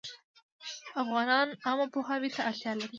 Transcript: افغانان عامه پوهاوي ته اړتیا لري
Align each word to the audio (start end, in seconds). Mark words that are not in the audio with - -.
افغانان 1.03 1.47
عامه 1.65 1.87
پوهاوي 1.93 2.29
ته 2.35 2.41
اړتیا 2.49 2.71
لري 2.77 2.89